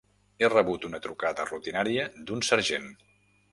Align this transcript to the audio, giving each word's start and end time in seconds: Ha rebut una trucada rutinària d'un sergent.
Ha 0.45 0.47
rebut 0.53 0.87
una 0.89 1.01
trucada 1.03 1.45
rutinària 1.51 2.09
d'un 2.25 2.45
sergent. 2.51 2.91